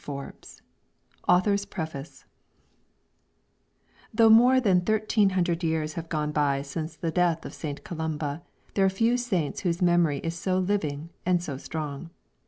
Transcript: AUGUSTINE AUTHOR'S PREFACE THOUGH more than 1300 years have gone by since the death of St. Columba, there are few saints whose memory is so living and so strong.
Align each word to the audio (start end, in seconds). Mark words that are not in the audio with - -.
AUGUSTINE 0.07 0.65
AUTHOR'S 1.27 1.65
PREFACE 1.65 2.25
THOUGH 4.15 4.29
more 4.31 4.59
than 4.59 4.77
1300 4.77 5.63
years 5.63 5.93
have 5.93 6.09
gone 6.09 6.31
by 6.31 6.63
since 6.63 6.95
the 6.95 7.11
death 7.11 7.45
of 7.45 7.53
St. 7.53 7.83
Columba, 7.83 8.41
there 8.73 8.83
are 8.85 8.89
few 8.89 9.15
saints 9.15 9.59
whose 9.59 9.79
memory 9.79 10.17
is 10.23 10.33
so 10.33 10.57
living 10.57 11.11
and 11.23 11.43
so 11.43 11.55
strong. 11.57 12.09